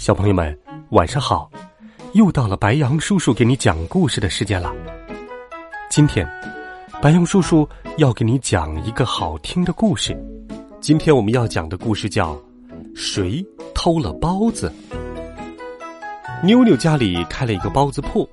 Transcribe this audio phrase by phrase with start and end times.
[0.00, 0.58] 小朋友们，
[0.92, 1.50] 晚上好！
[2.14, 4.74] 又到了白羊叔叔给你讲故事的时间了。
[5.90, 6.26] 今天，
[7.02, 7.68] 白羊叔叔
[7.98, 10.18] 要给你讲一个好听的故事。
[10.80, 12.34] 今天我们要讲的故事叫
[12.94, 14.72] 《谁偷了包子》。
[16.42, 18.26] 妞妞家里开了一个包子铺，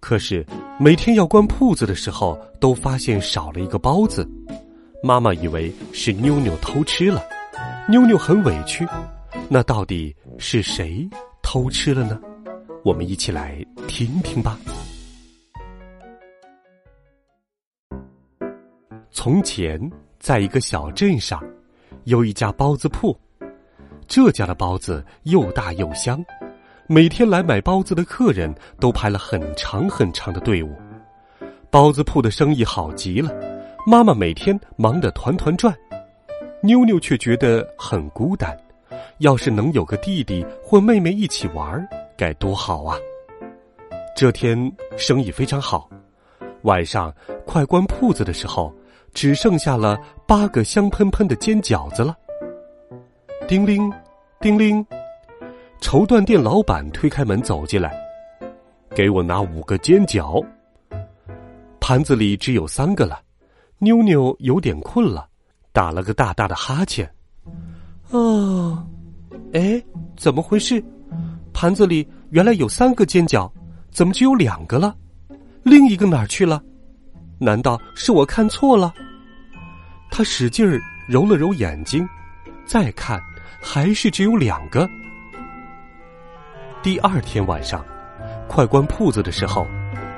[0.00, 0.44] 可是
[0.78, 4.30] 每天要关铺子的时候，都发现少了一个包子。
[5.02, 7.24] 妈妈以为是妞妞偷吃了，
[7.88, 8.86] 妞妞很委屈。
[9.48, 11.08] 那到底是谁
[11.42, 12.20] 偷吃了呢？
[12.84, 14.58] 我们一起来听听吧。
[19.10, 19.80] 从前，
[20.18, 21.42] 在一个小镇上，
[22.04, 23.18] 有一家包子铺。
[24.06, 26.24] 这家的包子又大又香，
[26.86, 30.76] 每天来买包子的客人都排了很长很长的队伍。
[31.70, 33.34] 包子铺的生意好极了，
[33.86, 35.74] 妈妈每天忙得团团转，
[36.62, 38.56] 妞妞却觉得很孤单。
[39.18, 42.96] 要是能有个弟弟或妹妹一起玩，该多好啊！
[44.16, 45.88] 这天生意非常好，
[46.62, 48.72] 晚上快关铺子的时候，
[49.12, 52.16] 只剩下了八个香喷喷的煎饺子了。
[53.46, 53.92] 叮铃，
[54.40, 54.84] 叮铃，
[55.80, 57.94] 绸缎店老板推开门走进来，
[58.94, 60.44] 给我拿五个煎饺。
[61.78, 63.20] 盘子里只有三个了，
[63.78, 65.28] 妞妞有点困了，
[65.72, 67.08] 打了个大大的哈欠。
[68.10, 68.84] 啊。
[69.56, 69.82] 哎，
[70.18, 70.84] 怎么回事？
[71.54, 73.50] 盘子里原来有三个煎饺，
[73.90, 74.94] 怎么只有两个了？
[75.62, 76.62] 另一个哪儿去了？
[77.38, 78.92] 难道是我看错了？
[80.10, 80.78] 他使劲儿
[81.08, 82.06] 揉了揉眼睛，
[82.66, 83.18] 再看，
[83.58, 84.86] 还是只有两个。
[86.82, 87.82] 第二天晚上，
[88.46, 89.66] 快关铺子的时候，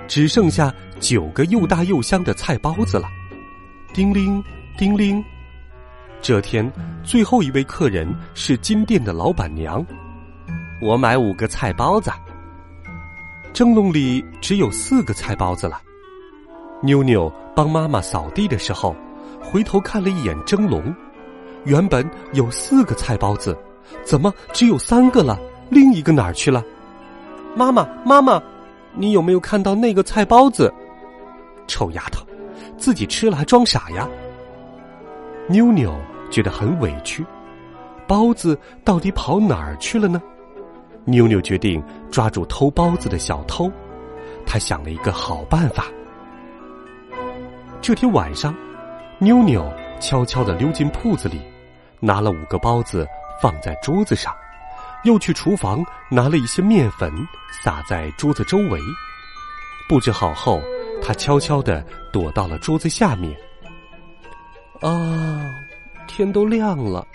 [0.08, 3.08] 只剩下九个又大又香的菜包子了。
[3.94, 4.42] 叮铃，
[4.76, 5.24] 叮铃。
[6.20, 6.70] 这天，
[7.04, 9.84] 最后一位客人是金店的老板娘。
[10.82, 12.10] 我买五个菜包子。
[13.52, 15.80] 蒸笼里只有四个菜包子了。
[16.82, 18.94] 妞妞帮妈妈扫地的时候，
[19.40, 20.94] 回头看了一眼蒸笼，
[21.64, 23.56] 原本有四个菜包子，
[24.04, 25.38] 怎么只有三个了？
[25.70, 26.62] 另一个哪儿去了？
[27.56, 28.42] 妈妈，妈妈，
[28.94, 30.72] 你有没有看到那个菜包子？
[31.66, 32.26] 臭丫头，
[32.76, 34.06] 自己吃了还装傻呀！
[35.50, 35.98] 妞妞
[36.30, 37.24] 觉得很委屈，
[38.06, 40.20] 包子到底跑哪儿去了呢？
[41.06, 43.72] 妞妞决定抓住偷包子的小偷。
[44.44, 45.86] 她想了一个好办法。
[47.80, 48.54] 这天晚上，
[49.18, 49.66] 妞妞
[49.98, 51.40] 悄悄的溜进铺子里，
[51.98, 53.08] 拿了五个包子
[53.40, 54.30] 放在桌子上，
[55.04, 57.10] 又去厨房拿了一些面粉
[57.64, 58.78] 撒在桌子周围。
[59.88, 60.60] 布置好后，
[61.00, 61.82] 她悄悄的
[62.12, 63.34] 躲到了桌子下面。
[64.80, 65.54] 啊，
[66.06, 67.06] 天都亮了。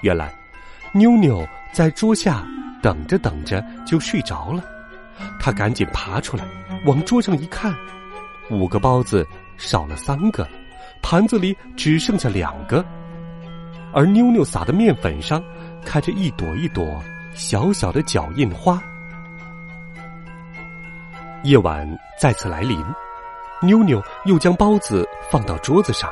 [0.00, 0.34] 原来，
[0.92, 2.44] 妞妞在桌下
[2.82, 4.62] 等着等着就睡着了。
[5.38, 6.44] 她赶紧爬出来，
[6.84, 7.72] 往桌上一看，
[8.50, 9.26] 五个包子
[9.56, 10.48] 少了三个，
[11.00, 12.84] 盘子里只剩下两个，
[13.92, 15.42] 而妞妞撒的面粉上
[15.84, 16.84] 开着一朵一朵
[17.34, 18.82] 小小的脚印花。
[21.44, 21.88] 夜晚
[22.20, 22.84] 再次来临，
[23.62, 26.10] 妞妞又将包子放到桌子上。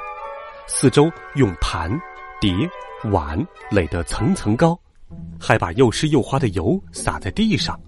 [0.66, 1.90] 四周用盘、
[2.40, 2.52] 碟、
[3.10, 3.38] 碗
[3.70, 4.78] 垒得层层高，
[5.38, 7.78] 还把又湿又滑的油洒在地上。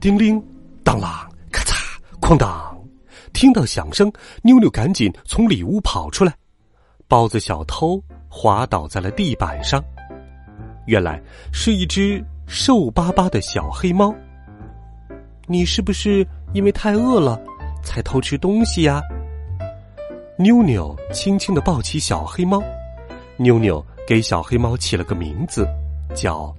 [0.00, 0.42] 叮铃，
[0.82, 2.76] 当啷，咔嚓，哐当！
[3.32, 6.34] 听到响声，妞妞赶紧从里屋跑出来。
[7.08, 9.82] 包子小偷滑倒在了地板上，
[10.86, 11.20] 原来
[11.52, 14.14] 是一只瘦巴巴的小黑猫。
[15.46, 17.40] 你是不是因为太饿了，
[17.82, 19.02] 才偷吃东西呀？
[20.36, 22.60] 妞妞轻轻的抱起小黑猫，
[23.36, 25.64] 妞妞给小黑猫起了个名字，
[26.12, 26.52] 叫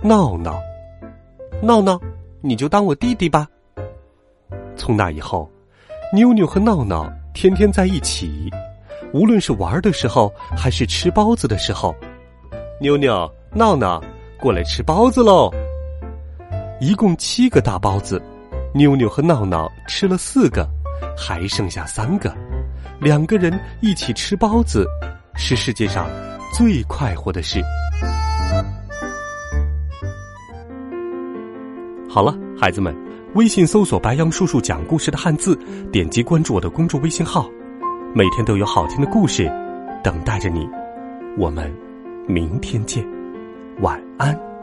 [0.00, 0.60] 闹闹。
[1.60, 2.00] 闹闹，
[2.40, 3.48] 你就当我弟弟吧。
[4.76, 5.50] 从那以后，
[6.12, 8.48] 妞妞和闹闹天天在一起，
[9.12, 11.92] 无论是玩的时候，还是吃包子的时候，
[12.80, 14.00] 妞妞、闹闹
[14.38, 15.52] 过来吃包子喽。
[16.80, 18.22] 一共七个大包子，
[18.72, 20.64] 妞妞和闹闹吃了四个，
[21.18, 22.32] 还剩下三个。
[23.00, 24.86] 两个人一起吃包子，
[25.34, 26.08] 是世界上
[26.52, 27.60] 最快活的事。
[32.08, 32.96] 好了，孩子们，
[33.34, 35.54] 微信搜索“白杨叔叔讲故事”的汉字，
[35.92, 37.48] 点击关注我的公众微信号，
[38.14, 39.44] 每天都有好听的故事
[40.02, 40.66] 等待着你。
[41.36, 41.70] 我们
[42.26, 43.06] 明天见，
[43.80, 44.55] 晚安。